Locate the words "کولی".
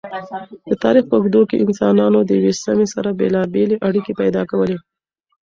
4.51-4.77